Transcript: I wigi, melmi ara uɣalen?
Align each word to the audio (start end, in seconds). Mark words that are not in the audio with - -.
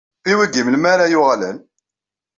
I 0.31 0.33
wigi, 0.37 0.61
melmi 0.65 0.87
ara 0.93 1.05
uɣalen? 1.19 1.57